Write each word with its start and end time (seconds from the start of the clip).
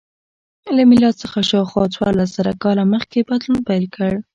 له 0.75 0.81
میلاد 0.89 1.15
څخه 1.23 1.39
شاوخوا 1.49 1.83
څوارلس 1.95 2.29
زره 2.37 2.53
کاله 2.63 2.83
مخکې 2.93 3.27
بدلون 3.29 3.59
پیل 3.67 3.85
کړ. 3.95 4.11